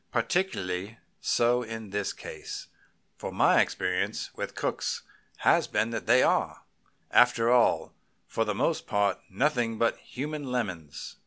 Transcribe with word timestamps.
Particularly 0.11 0.97
so 1.19 1.61
in 1.61 1.91
this 1.91 2.11
case, 2.11 2.69
for 3.17 3.31
my 3.31 3.61
experience 3.61 4.31
with 4.33 4.55
cooks 4.55 5.03
has 5.37 5.67
been 5.67 5.91
that 5.91 6.07
they 6.07 6.23
are, 6.23 6.63
after 7.11 7.51
all, 7.51 7.93
for 8.25 8.43
the 8.43 8.55
most 8.55 8.87
part 8.87 9.19
nothing 9.29 9.77
but 9.77 9.97
human 9.99 10.45
lemons. 10.51 11.17